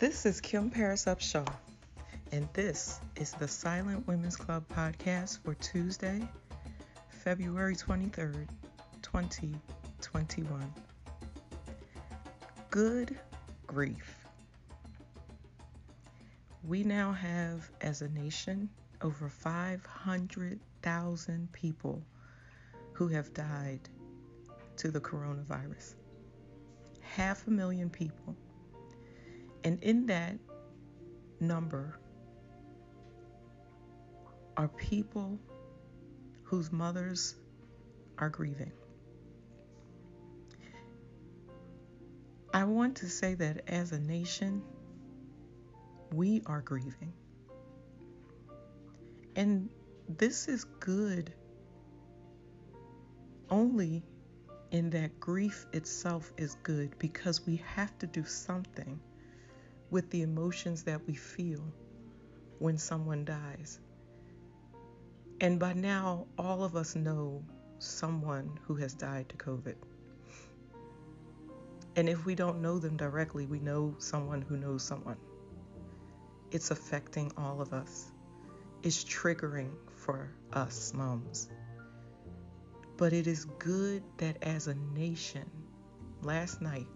This 0.00 0.24
is 0.24 0.40
Kim 0.40 0.70
Paris 0.70 1.04
Upshaw, 1.04 1.46
and 2.32 2.48
this 2.54 3.00
is 3.16 3.32
the 3.32 3.46
Silent 3.46 4.06
Women's 4.06 4.34
Club 4.34 4.64
podcast 4.74 5.42
for 5.42 5.52
Tuesday, 5.56 6.26
February 7.10 7.76
23rd, 7.76 8.48
2021. 9.02 10.74
Good 12.70 13.18
grief. 13.66 14.24
We 16.66 16.82
now 16.82 17.12
have, 17.12 17.70
as 17.82 18.00
a 18.00 18.08
nation, 18.08 18.70
over 19.02 19.28
500,000 19.28 21.52
people 21.52 22.02
who 22.94 23.08
have 23.08 23.34
died 23.34 23.86
to 24.78 24.90
the 24.90 25.00
coronavirus. 25.00 25.96
Half 27.02 27.46
a 27.48 27.50
million 27.50 27.90
people. 27.90 28.34
And 29.64 29.82
in 29.82 30.06
that 30.06 30.38
number 31.40 31.98
are 34.56 34.68
people 34.68 35.38
whose 36.42 36.72
mothers 36.72 37.34
are 38.18 38.28
grieving. 38.28 38.72
I 42.52 42.64
want 42.64 42.96
to 42.96 43.08
say 43.08 43.34
that 43.34 43.68
as 43.68 43.92
a 43.92 43.98
nation, 43.98 44.62
we 46.12 46.42
are 46.46 46.60
grieving. 46.60 47.12
And 49.36 49.70
this 50.08 50.48
is 50.48 50.64
good 50.80 51.32
only 53.48 54.02
in 54.70 54.90
that 54.90 55.18
grief 55.20 55.66
itself 55.72 56.32
is 56.36 56.56
good 56.62 56.98
because 56.98 57.46
we 57.46 57.62
have 57.74 57.96
to 57.98 58.06
do 58.06 58.24
something 58.24 59.00
with 59.90 60.10
the 60.10 60.22
emotions 60.22 60.84
that 60.84 61.06
we 61.06 61.14
feel 61.14 61.62
when 62.58 62.78
someone 62.78 63.24
dies. 63.24 63.80
And 65.40 65.58
by 65.58 65.72
now, 65.72 66.26
all 66.38 66.62
of 66.62 66.76
us 66.76 66.94
know 66.94 67.42
someone 67.78 68.58
who 68.66 68.74
has 68.76 68.94
died 68.94 69.28
to 69.30 69.36
COVID. 69.36 69.76
And 71.96 72.08
if 72.08 72.24
we 72.24 72.34
don't 72.34 72.62
know 72.62 72.78
them 72.78 72.96
directly, 72.96 73.46
we 73.46 73.58
know 73.58 73.94
someone 73.98 74.42
who 74.42 74.56
knows 74.56 74.82
someone. 74.82 75.16
It's 76.50 76.70
affecting 76.70 77.32
all 77.36 77.60
of 77.60 77.72
us. 77.72 78.10
It's 78.82 79.04
triggering 79.04 79.72
for 79.96 80.30
us 80.52 80.92
moms. 80.94 81.48
But 82.96 83.12
it 83.12 83.26
is 83.26 83.46
good 83.58 84.02
that 84.18 84.42
as 84.42 84.66
a 84.66 84.74
nation, 84.74 85.50
last 86.22 86.60
night, 86.60 86.86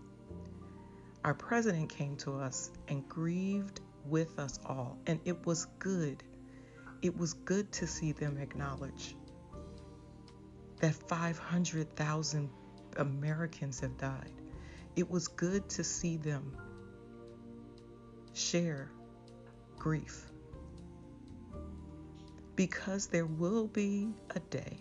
our 1.25 1.35
president 1.35 1.89
came 1.89 2.17
to 2.17 2.39
us 2.39 2.71
and 2.89 3.09
grieved 3.09 3.81
with 4.07 4.39
us 4.39 4.59
all. 4.67 4.99
And 5.07 5.19
it 5.25 5.47
was 5.47 5.67
good. 5.79 6.23
It 7.01 7.17
was 7.17 7.33
good 7.33 7.73
to 7.73 7.87
see 7.87 8.13
them 8.13 8.37
acknowledge 8.37 9.17
that 10.81 10.95
500,000 10.95 12.51
Americans 12.99 13.81
have 13.81 13.97
died. 13.97 14.33
It 14.97 15.11
was 15.11 15.29
good 15.29 15.69
to 15.71 15.85
see 15.85 16.19
them 16.19 16.57
share 18.35 18.91
grief. 19.79 20.31
Because 22.55 23.07
there 23.07 23.27
will 23.27 23.67
be 23.67 24.13
a 24.31 24.41
day 24.41 24.79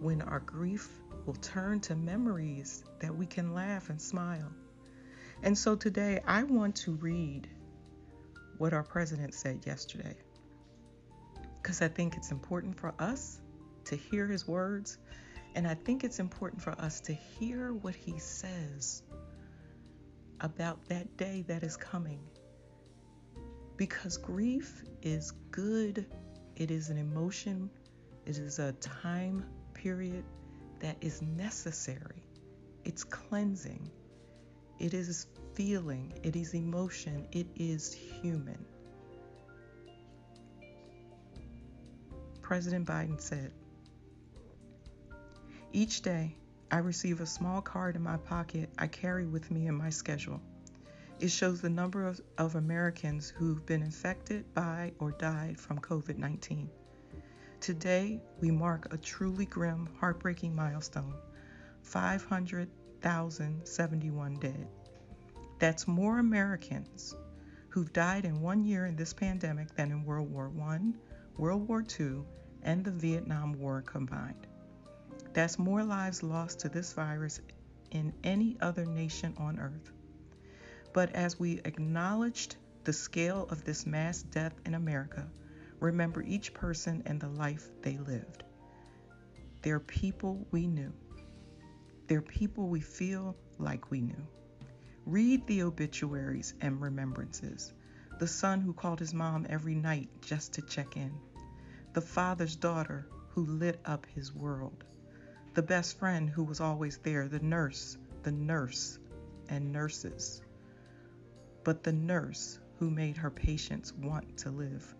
when 0.00 0.20
our 0.22 0.40
grief 0.40 0.90
will 1.24 1.34
turn 1.34 1.80
to 1.80 1.94
memories 1.94 2.84
that 2.98 3.14
we 3.14 3.24
can 3.24 3.54
laugh 3.54 3.88
and 3.88 4.02
smile. 4.02 4.52
And 5.42 5.56
so 5.56 5.74
today 5.74 6.20
I 6.26 6.44
want 6.44 6.76
to 6.76 6.92
read 6.92 7.48
what 8.58 8.72
our 8.72 8.84
president 8.84 9.34
said 9.34 9.64
yesterday 9.66 10.16
because 11.60 11.82
I 11.82 11.88
think 11.88 12.16
it's 12.16 12.30
important 12.30 12.78
for 12.78 12.94
us 12.98 13.40
to 13.84 13.96
hear 13.96 14.26
his 14.26 14.46
words 14.46 14.98
and 15.54 15.66
I 15.66 15.74
think 15.74 16.04
it's 16.04 16.18
important 16.18 16.62
for 16.62 16.72
us 16.80 17.00
to 17.02 17.12
hear 17.12 17.72
what 17.74 17.94
he 17.94 18.18
says 18.18 19.02
about 20.40 20.84
that 20.88 21.16
day 21.16 21.44
that 21.46 21.62
is 21.62 21.76
coming. 21.76 22.20
Because 23.76 24.16
grief 24.16 24.82
is 25.02 25.32
good, 25.50 26.06
it 26.56 26.70
is 26.70 26.88
an 26.88 26.96
emotion, 26.96 27.70
it 28.26 28.38
is 28.38 28.58
a 28.58 28.72
time 28.72 29.44
period 29.74 30.24
that 30.80 30.96
is 31.00 31.20
necessary. 31.22 32.22
It's 32.84 33.04
cleansing, 33.04 33.90
it 34.78 34.94
is 34.94 35.26
feeling, 35.54 36.12
it 36.22 36.36
is 36.36 36.54
emotion, 36.54 37.26
it 37.32 37.46
is 37.56 37.92
human. 37.92 38.64
President 42.40 42.86
Biden 42.86 43.20
said, 43.20 43.52
each 45.72 46.02
day, 46.02 46.36
I 46.70 46.78
receive 46.78 47.20
a 47.20 47.26
small 47.26 47.62
card 47.62 47.96
in 47.96 48.02
my 48.02 48.18
pocket 48.18 48.68
I 48.78 48.86
carry 48.86 49.26
with 49.26 49.50
me 49.50 49.68
in 49.68 49.74
my 49.74 49.88
schedule. 49.88 50.40
It 51.18 51.30
shows 51.30 51.60
the 51.60 51.70
number 51.70 52.04
of, 52.04 52.20
of 52.36 52.56
Americans 52.56 53.30
who've 53.30 53.64
been 53.64 53.82
infected 53.82 54.52
by 54.54 54.92
or 54.98 55.12
died 55.12 55.58
from 55.58 55.78
COVID 55.78 56.18
19. 56.18 56.68
Today, 57.60 58.20
we 58.40 58.50
mark 58.50 58.92
a 58.92 58.98
truly 58.98 59.46
grim, 59.46 59.88
heartbreaking 59.98 60.54
milestone 60.54 61.14
500,071 63.02 64.34
dead. 64.36 64.68
That's 65.58 65.88
more 65.88 66.18
Americans 66.18 67.16
who've 67.68 67.92
died 67.92 68.24
in 68.24 68.40
one 68.40 68.64
year 68.64 68.86
in 68.86 68.94
this 68.94 69.12
pandemic 69.12 69.74
than 69.74 69.90
in 69.90 70.04
World 70.04 70.30
War 70.32 70.52
I, 70.62 70.78
World 71.36 71.66
War 71.66 71.84
II, 71.98 72.22
and 72.62 72.84
the 72.84 72.92
Vietnam 72.92 73.58
War 73.58 73.82
combined. 73.82 74.46
That's 75.32 75.58
more 75.58 75.82
lives 75.82 76.22
lost 76.22 76.60
to 76.60 76.68
this 76.68 76.92
virus 76.92 77.40
in 77.90 78.12
any 78.22 78.56
other 78.60 78.84
nation 78.84 79.34
on 79.36 79.58
earth. 79.58 79.90
But 80.92 81.12
as 81.14 81.40
we 81.40 81.60
acknowledged 81.64 82.56
the 82.84 82.92
scale 82.92 83.48
of 83.50 83.64
this 83.64 83.86
mass 83.86 84.22
death 84.22 84.54
in 84.64 84.74
America, 84.74 85.26
remember 85.80 86.22
each 86.22 86.54
person 86.54 87.02
and 87.06 87.20
the 87.20 87.28
life 87.28 87.68
they 87.82 87.98
lived. 87.98 88.44
They're 89.62 89.80
people 89.80 90.46
we 90.50 90.66
knew. 90.66 90.92
They're 92.12 92.20
people 92.20 92.68
we 92.68 92.80
feel 92.80 93.34
like 93.56 93.90
we 93.90 94.02
knew. 94.02 94.26
Read 95.06 95.46
the 95.46 95.62
obituaries 95.62 96.52
and 96.60 96.78
remembrances. 96.78 97.72
The 98.18 98.28
son 98.28 98.60
who 98.60 98.74
called 98.74 99.00
his 99.00 99.14
mom 99.14 99.46
every 99.48 99.74
night 99.74 100.10
just 100.20 100.52
to 100.52 100.60
check 100.60 100.98
in. 100.98 101.10
The 101.94 102.02
father's 102.02 102.54
daughter 102.54 103.06
who 103.30 103.46
lit 103.46 103.80
up 103.86 104.04
his 104.14 104.30
world 104.34 104.84
the 105.54 105.62
best 105.62 105.98
friend 105.98 106.28
who 106.28 106.44
was 106.44 106.60
always 106.60 106.98
there, 106.98 107.28
the 107.28 107.40
nurse, 107.40 107.96
the 108.24 108.32
nurse, 108.32 108.98
and 109.48 109.72
nurses. 109.72 110.42
But 111.64 111.82
the 111.82 111.94
nurse 111.94 112.58
who 112.78 112.90
made 112.90 113.16
her 113.16 113.30
patients 113.30 113.94
want 113.94 114.36
to 114.36 114.50
live. 114.50 114.94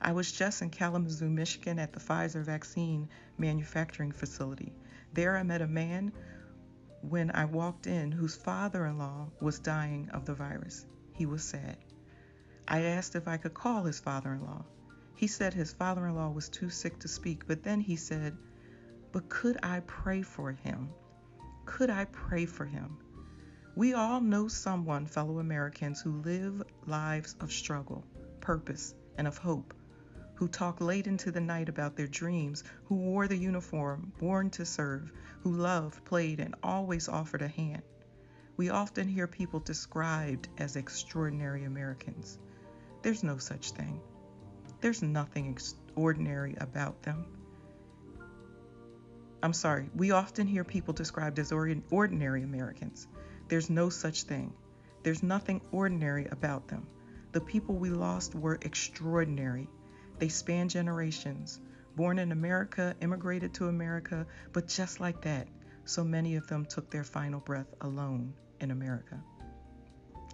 I 0.00 0.12
was 0.12 0.32
just 0.32 0.62
in 0.62 0.70
Kalamazoo, 0.70 1.28
Michigan 1.28 1.78
at 1.78 1.92
the 1.92 2.00
Pfizer 2.00 2.42
vaccine 2.42 3.10
manufacturing 3.36 4.12
facility. 4.12 4.72
There 5.12 5.36
I 5.36 5.42
met 5.42 5.62
a 5.62 5.66
man 5.66 6.12
when 7.00 7.30
I 7.30 7.44
walked 7.44 7.86
in 7.86 8.12
whose 8.12 8.36
father 8.36 8.86
in 8.86 8.98
law 8.98 9.30
was 9.40 9.58
dying 9.60 10.10
of 10.10 10.24
the 10.24 10.34
virus. 10.34 10.86
He 11.12 11.26
was 11.26 11.42
sad. 11.42 11.78
I 12.68 12.82
asked 12.82 13.14
if 13.14 13.28
I 13.28 13.36
could 13.36 13.54
call 13.54 13.84
his 13.84 14.00
father 14.00 14.32
in 14.32 14.42
law. 14.42 14.64
He 15.14 15.26
said 15.26 15.54
his 15.54 15.72
father 15.72 16.06
in 16.06 16.14
law 16.14 16.30
was 16.30 16.48
too 16.48 16.68
sick 16.68 16.98
to 17.00 17.08
speak, 17.08 17.46
but 17.46 17.62
then 17.62 17.80
he 17.80 17.96
said, 17.96 18.36
but 19.12 19.28
could 19.28 19.58
I 19.62 19.80
pray 19.80 20.22
for 20.22 20.52
him? 20.52 20.90
Could 21.64 21.90
I 21.90 22.04
pray 22.06 22.44
for 22.44 22.66
him? 22.66 22.98
We 23.76 23.94
all 23.94 24.20
know 24.20 24.48
someone, 24.48 25.06
fellow 25.06 25.38
Americans, 25.38 26.00
who 26.00 26.20
live 26.22 26.62
lives 26.86 27.36
of 27.40 27.52
struggle, 27.52 28.04
purpose, 28.40 28.94
and 29.16 29.26
of 29.26 29.38
hope, 29.38 29.74
who 30.36 30.48
talk 30.48 30.80
late 30.80 31.06
into 31.06 31.30
the 31.30 31.40
night 31.40 31.68
about 31.68 31.96
their 31.96 32.06
dreams, 32.06 32.62
who 32.84 32.94
wore 32.94 33.26
the 33.26 33.36
uniform, 33.36 34.12
born 34.18 34.50
to 34.50 34.64
serve, 34.64 35.12
who 35.40 35.52
loved, 35.52 36.04
played, 36.04 36.40
and 36.40 36.54
always 36.62 37.08
offered 37.08 37.42
a 37.42 37.48
hand. 37.48 37.82
We 38.56 38.70
often 38.70 39.08
hear 39.08 39.26
people 39.26 39.60
described 39.60 40.48
as 40.56 40.76
extraordinary 40.76 41.64
Americans. 41.64 42.38
There's 43.02 43.22
no 43.22 43.38
such 43.38 43.72
thing. 43.72 44.00
There's 44.80 45.02
nothing 45.02 45.50
extraordinary 45.50 46.54
about 46.58 47.02
them. 47.02 47.26
I'm 49.42 49.52
sorry, 49.52 49.90
we 49.94 50.10
often 50.10 50.46
hear 50.46 50.64
people 50.64 50.94
described 50.94 51.38
as 51.38 51.52
ordinary 51.52 52.42
Americans. 52.42 53.06
There's 53.48 53.70
no 53.70 53.90
such 53.90 54.24
thing. 54.24 54.52
There's 55.02 55.22
nothing 55.22 55.60
ordinary 55.70 56.26
about 56.26 56.68
them. 56.68 56.86
The 57.32 57.40
people 57.40 57.74
we 57.76 57.90
lost 57.90 58.34
were 58.34 58.58
extraordinary. 58.60 59.68
They 60.18 60.28
span 60.28 60.68
generations. 60.68 61.60
Born 61.94 62.18
in 62.18 62.32
America, 62.32 62.94
immigrated 63.00 63.54
to 63.54 63.68
America, 63.68 64.26
but 64.52 64.68
just 64.68 65.00
like 65.00 65.22
that, 65.22 65.48
so 65.84 66.04
many 66.04 66.36
of 66.36 66.46
them 66.46 66.64
took 66.66 66.90
their 66.90 67.04
final 67.04 67.40
breath 67.40 67.72
alone 67.80 68.34
in 68.60 68.70
America. 68.70 69.22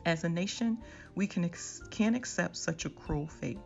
As 0.05 0.25
a 0.25 0.29
nation, 0.29 0.79
we 1.15 1.27
can 1.27 1.45
ex- 1.45 1.83
can't 1.91 2.17
accept 2.17 2.57
such 2.57 2.85
a 2.85 2.91
cruel 2.91 3.27
fate. 3.27 3.61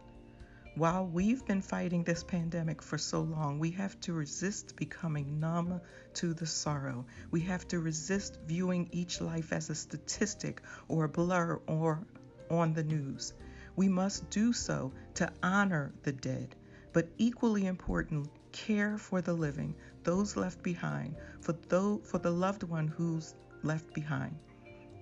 While 0.74 1.06
we've 1.06 1.42
been 1.46 1.62
fighting 1.62 2.04
this 2.04 2.22
pandemic 2.22 2.82
for 2.82 2.98
so 2.98 3.22
long, 3.22 3.58
we 3.58 3.70
have 3.70 3.98
to 4.00 4.12
resist 4.12 4.76
becoming 4.76 5.40
numb 5.40 5.80
to 6.14 6.34
the 6.34 6.46
sorrow. 6.46 7.06
We 7.30 7.40
have 7.42 7.66
to 7.68 7.80
resist 7.80 8.38
viewing 8.44 8.90
each 8.92 9.22
life 9.22 9.54
as 9.54 9.70
a 9.70 9.74
statistic 9.74 10.60
or 10.88 11.04
a 11.04 11.08
blur 11.08 11.62
or 11.66 12.06
on 12.50 12.74
the 12.74 12.84
news. 12.84 13.32
We 13.76 13.88
must 13.88 14.28
do 14.30 14.52
so 14.52 14.92
to 15.14 15.32
honor 15.42 15.92
the 16.02 16.12
dead, 16.12 16.56
but 16.92 17.08
equally 17.18 17.66
important, 17.66 18.28
care 18.52 18.98
for 18.98 19.20
the 19.20 19.34
living, 19.34 19.74
those 20.02 20.36
left 20.36 20.62
behind, 20.62 21.14
for 21.40 21.52
those, 21.68 22.00
for 22.04 22.18
the 22.18 22.30
loved 22.30 22.62
one 22.62 22.88
who's 22.88 23.34
left 23.62 23.92
behind. 23.94 24.36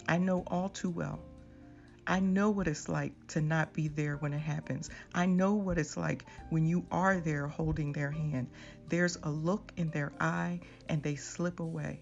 I 0.07 0.19
know 0.19 0.43
all 0.49 0.69
too 0.69 0.91
well 0.91 1.21
I 2.07 2.21
know 2.21 2.51
what 2.51 2.69
it's 2.69 2.89
like 2.89 3.15
to 3.29 3.41
not 3.41 3.73
be 3.73 3.89
there 3.89 4.17
when 4.19 4.35
it 4.35 4.41
happens. 4.41 4.91
I 5.15 5.25
know 5.25 5.55
what 5.55 5.79
it's 5.79 5.97
like 5.97 6.27
when 6.51 6.67
you 6.67 6.85
are 6.91 7.19
there 7.19 7.47
holding 7.47 7.93
their 7.93 8.11
hand. 8.11 8.49
There's 8.91 9.17
a 9.23 9.31
look 9.31 9.73
in 9.79 9.89
their 9.89 10.13
eye 10.21 10.61
and 10.91 11.03
they 11.03 11.17
slip 11.17 11.61
away. 11.61 12.01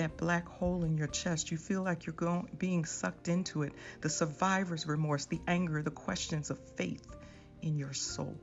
That 0.00 0.16
black 0.16 0.48
hole 0.48 0.84
in 0.84 0.96
your 0.96 1.08
chest, 1.08 1.50
you 1.50 1.58
feel 1.58 1.82
like 1.82 2.06
you're 2.06 2.14
going, 2.14 2.48
being 2.56 2.86
sucked 2.86 3.28
into 3.28 3.64
it. 3.64 3.74
The 4.00 4.08
survivor's 4.08 4.86
remorse, 4.86 5.26
the 5.26 5.42
anger, 5.46 5.82
the 5.82 5.90
questions 5.90 6.48
of 6.48 6.58
faith 6.58 7.06
in 7.60 7.76
your 7.76 7.92
soul. 7.92 8.34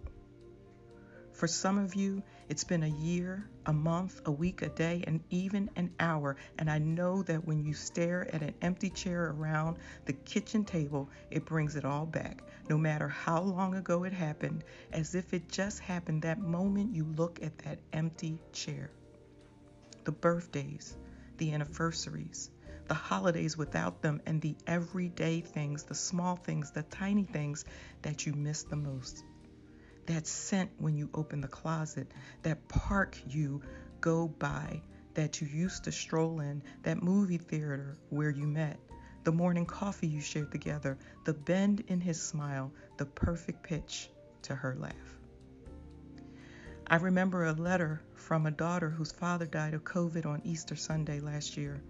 For 1.33 1.47
some 1.47 1.79
of 1.79 1.95
you, 1.95 2.21
it's 2.47 2.63
been 2.63 2.83
a 2.83 2.87
year, 2.87 3.49
a 3.65 3.73
month, 3.73 4.21
a 4.25 4.31
week, 4.31 4.61
a 4.61 4.69
day, 4.69 5.03
and 5.07 5.23
even 5.31 5.71
an 5.75 5.95
hour. 5.99 6.35
And 6.59 6.69
I 6.69 6.77
know 6.77 7.23
that 7.23 7.47
when 7.47 7.63
you 7.63 7.73
stare 7.73 8.27
at 8.31 8.43
an 8.43 8.53
empty 8.61 8.91
chair 8.91 9.29
around 9.29 9.77
the 10.05 10.13
kitchen 10.13 10.63
table, 10.63 11.09
it 11.31 11.43
brings 11.43 11.75
it 11.75 11.85
all 11.85 12.05
back, 12.05 12.43
no 12.69 12.77
matter 12.77 13.07
how 13.07 13.41
long 13.41 13.73
ago 13.73 14.03
it 14.03 14.13
happened, 14.13 14.63
as 14.93 15.15
if 15.15 15.33
it 15.33 15.49
just 15.49 15.79
happened 15.79 16.21
that 16.21 16.37
moment 16.37 16.93
you 16.93 17.05
look 17.15 17.41
at 17.41 17.57
that 17.57 17.79
empty 17.93 18.37
chair. 18.53 18.91
The 20.03 20.11
birthdays, 20.11 20.95
the 21.37 21.53
anniversaries, 21.53 22.49
the 22.87 22.93
holidays 22.93 23.57
without 23.57 24.01
them, 24.01 24.21
and 24.25 24.41
the 24.41 24.55
everyday 24.65 25.41
things, 25.41 25.83
the 25.83 25.95
small 25.95 26.35
things, 26.35 26.71
the 26.71 26.83
tiny 26.83 27.23
things 27.23 27.65
that 28.01 28.25
you 28.25 28.33
miss 28.33 28.63
the 28.63 28.75
most 28.75 29.23
that 30.07 30.25
scent 30.25 30.71
when 30.79 30.97
you 30.97 31.09
open 31.13 31.41
the 31.41 31.47
closet, 31.47 32.11
that 32.41 32.67
park 32.67 33.17
you 33.27 33.61
go 34.01 34.27
by 34.27 34.81
that 35.13 35.41
you 35.41 35.47
used 35.47 35.83
to 35.83 35.91
stroll 35.91 36.39
in, 36.39 36.61
that 36.83 37.03
movie 37.03 37.37
theater 37.37 37.97
where 38.09 38.29
you 38.29 38.47
met, 38.47 38.79
the 39.23 39.31
morning 39.31 39.65
coffee 39.65 40.07
you 40.07 40.21
shared 40.21 40.51
together, 40.51 40.97
the 41.25 41.33
bend 41.33 41.83
in 41.87 41.99
his 41.99 42.21
smile, 42.21 42.71
the 42.97 43.05
perfect 43.05 43.63
pitch 43.63 44.09
to 44.43 44.55
her 44.55 44.75
laugh. 44.79 45.17
I 46.89 46.95
remember 46.95 47.43
a 47.43 47.51
letter 47.51 48.01
from 48.15 48.45
a 48.45 48.51
daughter 48.51 48.89
whose 48.89 49.11
father 49.11 49.45
died 49.45 49.73
of 49.73 49.83
COVID 49.83 50.25
on 50.25 50.41
Easter 50.45 50.77
Sunday 50.77 51.19
last 51.19 51.57
year. 51.57 51.83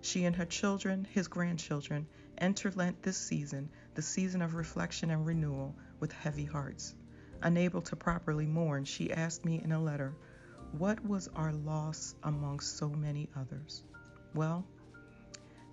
She 0.00 0.26
and 0.26 0.36
her 0.36 0.44
children, 0.44 1.08
his 1.10 1.26
grandchildren, 1.26 2.06
enter 2.38 2.70
Lent 2.70 3.02
this 3.02 3.16
season, 3.16 3.68
the 3.94 4.02
season 4.02 4.42
of 4.42 4.54
reflection 4.54 5.10
and 5.10 5.26
renewal, 5.26 5.74
with 5.98 6.12
heavy 6.12 6.44
hearts. 6.44 6.94
Unable 7.42 7.82
to 7.82 7.96
properly 7.96 8.46
mourn, 8.46 8.84
she 8.84 9.12
asked 9.12 9.44
me 9.44 9.60
in 9.60 9.72
a 9.72 9.82
letter, 9.82 10.14
What 10.70 11.04
was 11.04 11.26
our 11.34 11.52
loss 11.52 12.14
among 12.22 12.60
so 12.60 12.88
many 12.88 13.28
others? 13.34 13.82
Well, 14.34 14.64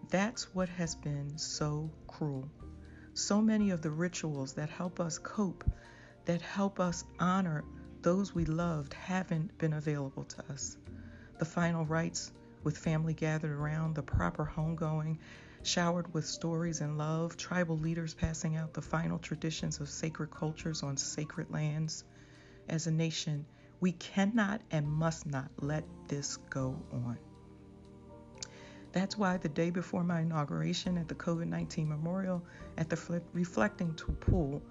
that's 0.10 0.56
what 0.56 0.70
has 0.70 0.96
been 0.96 1.38
so 1.38 1.92
cruel. 2.08 2.50
So 3.14 3.44
many 3.44 3.70
of 3.70 3.84
the 3.84 3.92
rituals 3.92 4.54
that 4.54 4.72
help 4.72 5.00
us 5.00 5.20
cope, 5.20 5.70
that 6.26 6.42
help 6.42 6.80
us 6.80 7.04
honor 7.20 7.64
those 8.02 8.34
we 8.34 8.46
loved, 8.46 8.94
haven't 8.94 9.58
been 9.58 9.74
available 9.74 10.24
to 10.24 10.52
us. 10.52 10.78
The 11.40 11.46
final 11.46 11.86
rites 11.86 12.32
with 12.64 12.78
family 12.78 13.14
gathered 13.14 13.52
around, 13.52 13.96
the 13.96 14.04
proper 14.04 14.46
homegoing, 14.46 15.18
showered 15.64 16.14
with 16.14 16.26
stories 16.26 16.82
and 16.82 16.98
love, 16.98 17.38
tribal 17.38 17.78
leaders 17.78 18.14
passing 18.14 18.56
out 18.56 18.74
the 18.74 18.82
final 18.82 19.20
traditions 19.20 19.80
of 19.80 19.90
sacred 19.90 20.32
cultures 20.32 20.84
on 20.84 20.98
sacred 20.98 21.50
lands. 21.52 22.04
As 22.68 22.88
a 22.88 22.92
nation, 22.92 23.46
we 23.80 23.92
cannot 23.94 24.62
and 24.72 24.88
must 24.88 25.26
not 25.26 25.50
let 25.60 25.84
this 26.08 26.38
go 26.50 26.76
on. 26.92 27.18
That's 28.92 29.18
why 29.18 29.38
the 29.38 29.50
day 29.50 29.70
before 29.70 30.04
my 30.04 30.22
inauguration 30.22 30.98
at 30.98 31.08
the 31.08 31.16
COVID 31.16 31.48
19 31.48 31.88
memorial 31.88 32.44
at 32.78 32.90
the 32.90 33.22
Reflecting 33.34 33.94
Pool 33.94 34.62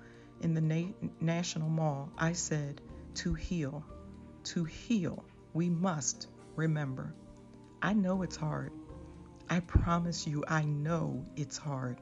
in 0.41 0.55
the 0.55 0.61
Na- 0.61 1.09
National 1.21 1.69
Mall, 1.69 2.11
I 2.19 2.33
said, 2.33 2.81
to 3.17 3.35
heal, 3.35 3.85
to 4.45 4.65
heal, 4.65 5.25
we 5.53 5.69
must 5.69 6.29
remember. 6.57 7.15
I 7.83 7.93
know 7.93 8.23
it's 8.23 8.37
hard. 8.37 8.73
I 9.49 9.61
promise 9.61 10.27
you, 10.27 10.45
I 10.47 10.65
know 10.65 11.27
it's 11.37 11.59
hard. 11.59 12.01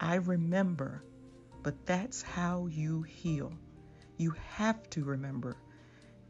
I 0.00 0.16
remember, 0.16 1.04
but 1.62 1.86
that's 1.86 2.22
how 2.22 2.66
you 2.66 3.02
heal. 3.02 3.52
You 4.16 4.34
have 4.50 4.88
to 4.90 5.04
remember. 5.04 5.56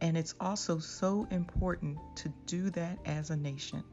And 0.00 0.16
it's 0.16 0.34
also 0.40 0.78
so 0.78 1.26
important 1.30 1.98
to 2.16 2.32
do 2.46 2.70
that 2.70 2.98
as 3.04 3.30
a 3.30 3.36
nation. 3.36 3.84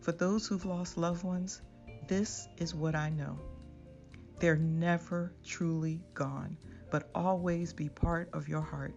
For 0.00 0.12
those 0.12 0.46
who've 0.46 0.64
lost 0.64 0.96
loved 0.96 1.24
ones, 1.24 1.62
this 2.06 2.48
is 2.58 2.74
what 2.74 2.94
I 2.94 3.10
know. 3.10 3.38
They're 4.38 4.56
never 4.56 5.34
truly 5.44 6.00
gone, 6.14 6.56
but 6.90 7.10
always 7.14 7.72
be 7.72 7.88
part 7.88 8.30
of 8.32 8.48
your 8.48 8.60
heart. 8.60 8.94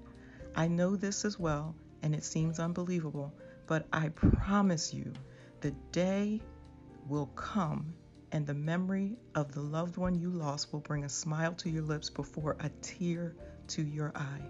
I 0.56 0.68
know 0.68 0.96
this 0.96 1.26
as 1.26 1.40
well, 1.40 1.76
and 2.02 2.14
it 2.14 2.24
seems 2.24 2.60
unbelievable, 2.60 3.34
but 3.68 3.88
I 3.94 4.10
promise 4.10 4.94
you, 4.94 5.14
the 5.62 5.72
day 5.92 6.42
will 7.08 7.28
come 7.28 7.94
and 8.32 8.46
the 8.46 8.54
memory 8.54 9.18
of 9.36 9.52
the 9.54 9.62
loved 9.62 9.98
one 9.98 10.16
you 10.16 10.30
lost 10.30 10.72
will 10.72 10.80
bring 10.80 11.04
a 11.04 11.10
smile 11.10 11.54
to 11.56 11.70
your 11.70 11.84
lips 11.84 12.10
before 12.10 12.56
a 12.60 12.70
tear 12.82 13.36
to 13.68 13.84
your 13.84 14.12
eye. 14.16 14.42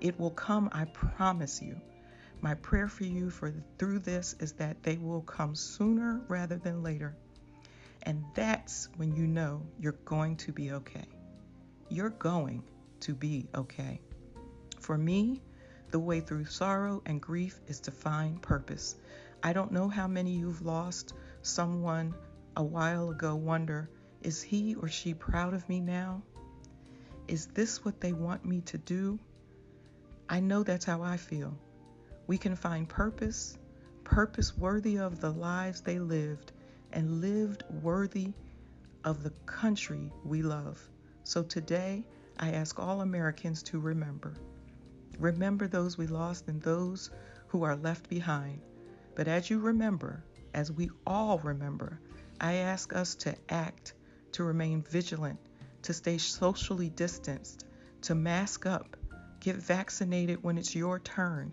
It 0.00 0.18
will 0.18 0.30
come, 0.30 0.68
I 0.72 0.84
promise 0.86 1.60
you. 1.62 1.80
My 2.40 2.54
prayer 2.54 2.88
for 2.88 3.04
you 3.04 3.30
for 3.30 3.52
through 3.78 4.00
this 4.00 4.34
is 4.40 4.52
that 4.54 4.82
they 4.82 4.96
will 4.96 5.22
come 5.22 5.54
sooner 5.54 6.20
rather 6.28 6.56
than 6.56 6.82
later. 6.82 7.16
And 8.02 8.24
that's 8.34 8.88
when 8.96 9.14
you 9.14 9.26
know 9.28 9.62
you're 9.78 9.92
going 10.04 10.36
to 10.38 10.52
be 10.52 10.72
okay. 10.72 11.06
You're 11.88 12.10
going 12.10 12.64
to 13.00 13.14
be 13.14 13.48
okay. 13.54 14.00
For 14.82 14.98
me, 14.98 15.40
the 15.92 16.00
way 16.00 16.18
through 16.18 16.46
sorrow 16.46 17.02
and 17.06 17.22
grief 17.22 17.60
is 17.68 17.78
to 17.82 17.92
find 17.92 18.42
purpose. 18.42 18.96
I 19.40 19.52
don't 19.52 19.70
know 19.70 19.88
how 19.88 20.08
many 20.08 20.32
you've 20.32 20.66
lost 20.66 21.14
someone 21.40 22.16
a 22.56 22.64
while 22.64 23.10
ago 23.10 23.36
wonder, 23.36 23.88
is 24.22 24.42
he 24.42 24.74
or 24.74 24.88
she 24.88 25.14
proud 25.14 25.54
of 25.54 25.68
me 25.68 25.78
now? 25.78 26.24
Is 27.28 27.46
this 27.46 27.84
what 27.84 28.00
they 28.00 28.12
want 28.12 28.44
me 28.44 28.62
to 28.62 28.78
do? 28.78 29.20
I 30.28 30.40
know 30.40 30.64
that's 30.64 30.84
how 30.84 31.00
I 31.00 31.16
feel. 31.16 31.56
We 32.26 32.36
can 32.36 32.56
find 32.56 32.88
purpose, 32.88 33.56
purpose 34.02 34.58
worthy 34.58 34.98
of 34.98 35.20
the 35.20 35.30
lives 35.30 35.80
they 35.80 36.00
lived, 36.00 36.50
and 36.92 37.20
lived 37.20 37.62
worthy 37.82 38.32
of 39.04 39.22
the 39.22 39.32
country 39.46 40.12
we 40.24 40.42
love. 40.42 40.84
So 41.22 41.44
today, 41.44 42.04
I 42.36 42.50
ask 42.50 42.80
all 42.80 43.00
Americans 43.00 43.62
to 43.64 43.78
remember. 43.78 44.34
Remember 45.22 45.68
those 45.68 45.96
we 45.96 46.08
lost 46.08 46.48
and 46.48 46.60
those 46.60 47.08
who 47.46 47.62
are 47.62 47.76
left 47.76 48.08
behind. 48.08 48.60
But 49.14 49.28
as 49.28 49.48
you 49.48 49.60
remember, 49.60 50.24
as 50.52 50.72
we 50.72 50.90
all 51.06 51.38
remember, 51.38 52.00
I 52.40 52.54
ask 52.54 52.92
us 52.92 53.14
to 53.16 53.36
act, 53.48 53.94
to 54.32 54.42
remain 54.42 54.82
vigilant, 54.82 55.38
to 55.82 55.92
stay 55.92 56.18
socially 56.18 56.90
distanced, 56.90 57.66
to 58.00 58.16
mask 58.16 58.66
up, 58.66 58.96
get 59.38 59.54
vaccinated 59.54 60.42
when 60.42 60.58
it's 60.58 60.74
your 60.74 60.98
turn. 60.98 61.52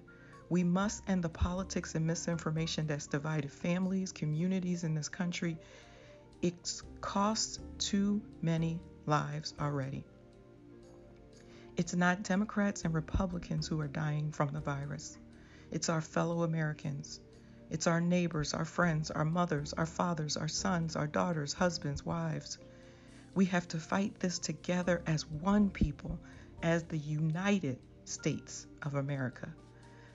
We 0.49 0.63
must 0.63 1.07
end 1.07 1.23
the 1.23 1.29
politics 1.29 1.93
and 1.93 2.07
misinformation 2.07 2.87
that's 2.87 3.05
divided 3.05 3.51
families, 3.51 4.11
communities 4.11 4.83
in 4.83 4.95
this 4.95 5.09
country. 5.09 5.59
It's 6.41 6.81
cost 7.01 7.61
too 7.77 8.23
many 8.41 8.81
lives 9.05 9.53
already. 9.59 10.05
It's 11.79 11.95
not 11.95 12.23
Democrats 12.23 12.83
and 12.83 12.93
Republicans 12.93 13.65
who 13.65 13.79
are 13.79 13.87
dying 13.87 14.33
from 14.33 14.49
the 14.51 14.59
virus. 14.59 15.17
It's 15.71 15.87
our 15.87 16.01
fellow 16.01 16.43
Americans. 16.43 17.21
It's 17.69 17.87
our 17.87 18.01
neighbors, 18.01 18.53
our 18.53 18.65
friends, 18.65 19.11
our 19.11 19.23
mothers, 19.23 19.71
our 19.71 19.85
fathers, 19.85 20.35
our 20.35 20.49
sons, 20.49 20.97
our 20.97 21.07
daughters, 21.07 21.53
husbands, 21.53 22.05
wives. 22.05 22.57
We 23.33 23.45
have 23.45 23.65
to 23.69 23.77
fight 23.77 24.19
this 24.19 24.39
together 24.39 25.01
as 25.07 25.25
one 25.25 25.69
people, 25.69 26.19
as 26.61 26.83
the 26.83 26.97
United 26.97 27.79
States 28.03 28.67
of 28.81 28.95
America. 28.95 29.47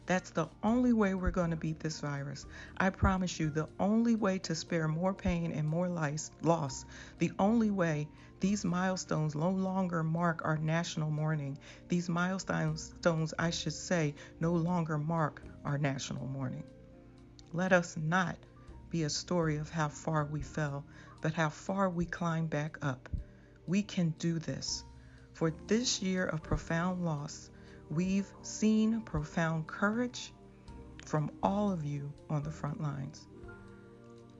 That's 0.05 0.29
the 0.29 0.49
only 0.63 0.93
way 0.93 1.15
we're 1.15 1.31
going 1.31 1.53
to 1.53 1.57
beat 1.57 1.81
this 1.81 2.01
virus. 2.01 2.45
I 2.77 2.91
promise 2.91 3.41
you, 3.41 3.49
the 3.49 3.71
only 3.81 4.17
way 4.17 4.39
to 4.41 4.55
spare 4.55 4.87
more 4.87 5.15
pain 5.15 5.51
and 5.51 5.67
more 5.67 5.89
loss, 5.89 6.85
the 7.19 7.33
only 7.39 7.71
way 7.71 8.07
these 8.45 8.63
milestones 8.63 9.35
no 9.35 9.49
longer 9.49 10.03
mark 10.03 10.43
our 10.45 10.59
national 10.59 11.11
mourning. 11.11 11.57
These 11.89 12.11
milestones, 12.11 13.33
I 13.39 13.49
should 13.49 13.73
say, 13.73 14.15
no 14.39 14.53
longer 14.53 14.99
mark 14.99 15.43
our 15.65 15.79
national 15.79 16.27
mourning. 16.27 16.65
Let 17.55 17.73
us 17.73 17.97
not 17.97 18.37
be 18.91 19.05
a 19.05 19.09
story 19.09 19.57
of 19.57 19.71
how 19.71 19.89
far 19.89 20.27
we 20.27 20.43
fell, 20.43 20.85
but 21.23 21.33
how 21.33 21.49
far 21.49 21.89
we 21.89 22.05
climbed 22.05 22.51
back 22.51 22.77
up. 22.83 23.09
We 23.67 23.83
can 23.83 24.11
do 24.19 24.39
this. 24.39 24.85
For 25.33 25.51
this 25.67 26.03
year 26.03 26.27
of 26.27 26.43
profound 26.43 27.03
loss, 27.03 27.49
We've 27.91 28.31
seen 28.43 29.03
profound 29.03 29.67
courage 29.67 30.33
from 31.05 31.31
all 31.43 31.71
of 31.71 31.85
you 31.85 32.13
on 32.29 32.43
the 32.43 32.51
front 32.51 32.83
lines. 32.83 33.27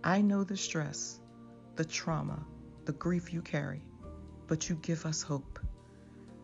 I 0.03 0.21
know 0.21 0.45
the 0.45 0.57
stress, 0.57 1.21
the 1.77 1.85
trauma, 1.85 2.45
the 2.85 2.93
grief 2.93 3.33
you 3.33 3.43
carry, 3.43 3.83
but 4.47 4.69
you 4.69 4.77
give 4.77 5.07
us 5.07 5.23
hope. 5.23 5.59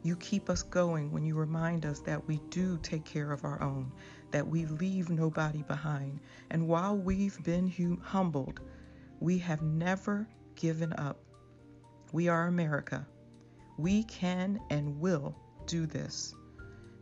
You 0.03 0.17
keep 0.17 0.49
us 0.49 0.63
going 0.63 1.13
when 1.13 1.25
you 1.25 1.35
remind 1.35 1.85
us 1.85 2.01
that 2.01 2.27
we 2.27 2.41
do 2.49 2.79
take 2.83 3.05
care 3.05 3.33
of 3.33 3.45
our 3.45 3.63
own, 3.63 3.93
that 4.31 4.47
we 4.47 4.65
leave 4.65 5.11
nobody 5.11 5.63
behind. 5.63 6.21
And 6.51 6.67
while 6.67 6.97
we've 6.97 7.43
been 7.45 7.71
hum- 7.71 8.01
humbled, 8.03 8.61
we 9.21 9.37
have 9.39 9.61
never 9.61 10.27
given 10.55 10.95
up. 10.95 11.19
We 12.13 12.29
are 12.29 12.47
America. 12.47 13.07
We 13.77 14.05
can 14.05 14.61
and 14.71 14.99
will 15.01 15.37
do 15.67 15.87
this. 15.87 16.35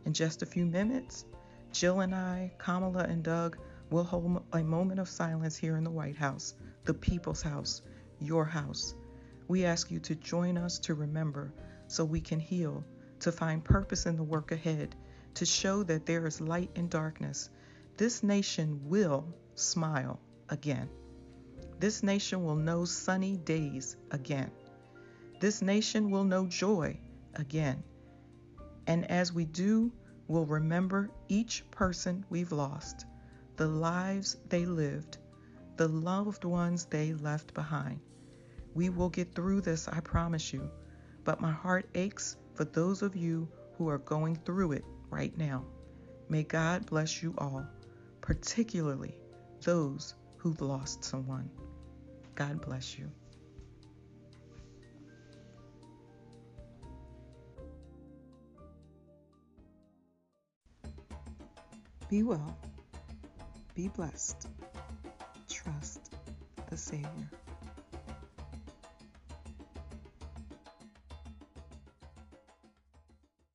In 0.05 0.13
just 0.13 0.41
a 0.41 0.45
few 0.45 0.65
minutes, 0.65 1.25
Jill 1.71 2.01
and 2.01 2.13
I, 2.13 2.51
Kamala 2.57 3.03
and 3.03 3.23
Doug, 3.23 3.57
will 3.89 4.03
hold 4.03 4.43
a 4.53 4.63
moment 4.63 4.99
of 4.99 5.07
silence 5.07 5.55
here 5.55 5.77
in 5.77 5.83
the 5.83 5.89
White 5.89 6.15
House, 6.15 6.55
the 6.85 6.93
people's 6.93 7.41
house, 7.41 7.81
your 8.19 8.45
house. 8.45 8.95
We 9.49 9.65
ask 9.65 9.89
you 9.89 9.99
to 10.01 10.13
join 10.13 10.59
us 10.59 10.77
to 10.81 10.93
remember 10.93 11.51
so 11.87 12.05
we 12.05 12.21
can 12.21 12.39
heal, 12.39 12.83
to 13.21 13.31
find 13.31 13.63
purpose 13.63 14.05
in 14.05 14.15
the 14.15 14.23
work 14.23 14.51
ahead, 14.51 14.95
to 15.33 15.45
show 15.45 15.81
that 15.81 16.05
there 16.05 16.27
is 16.27 16.39
light 16.39 16.69
in 16.75 16.87
darkness. 16.87 17.49
This 17.97 18.21
nation 18.21 18.87
will 18.87 19.25
smile 19.55 20.19
again. 20.49 20.87
This 21.79 22.03
nation 22.03 22.43
will 22.43 22.57
know 22.57 22.85
sunny 22.85 23.37
days 23.37 23.97
again. 24.11 24.51
This 25.39 25.63
nation 25.63 26.11
will 26.11 26.25
know 26.25 26.45
joy 26.45 26.99
again. 27.33 27.83
And 28.85 29.09
as 29.09 29.33
we 29.33 29.45
do, 29.45 29.91
we'll 30.27 30.45
remember 30.45 31.09
each 31.27 31.63
person 31.71 32.23
we've 32.29 32.51
lost, 32.51 33.07
the 33.55 33.67
lives 33.67 34.37
they 34.47 34.67
lived, 34.67 35.17
the 35.75 35.87
loved 35.87 36.45
ones 36.45 36.85
they 36.85 37.13
left 37.13 37.55
behind. 37.55 37.99
We 38.79 38.87
will 38.87 39.09
get 39.09 39.35
through 39.35 39.59
this, 39.59 39.89
I 39.89 39.99
promise 39.99 40.53
you. 40.53 40.71
But 41.25 41.41
my 41.41 41.51
heart 41.51 41.89
aches 41.95 42.37
for 42.53 42.63
those 42.63 43.01
of 43.01 43.13
you 43.13 43.49
who 43.77 43.89
are 43.89 43.97
going 43.97 44.37
through 44.37 44.71
it 44.71 44.85
right 45.09 45.37
now. 45.37 45.65
May 46.29 46.43
God 46.43 46.85
bless 46.85 47.21
you 47.21 47.35
all, 47.37 47.67
particularly 48.21 49.17
those 49.65 50.15
who've 50.37 50.61
lost 50.61 51.03
someone. 51.03 51.49
God 52.35 52.61
bless 52.61 52.97
you. 52.97 53.11
Be 62.09 62.23
well. 62.23 62.57
Be 63.75 63.89
blessed. 63.89 64.47
Trust 65.49 66.15
the 66.69 66.77
Savior. 66.77 67.38